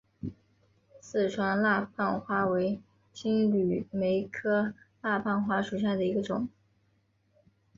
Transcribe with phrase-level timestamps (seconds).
[0.99, 2.81] 四川蜡瓣花为
[3.13, 6.49] 金缕梅科蜡瓣花属下的一个种。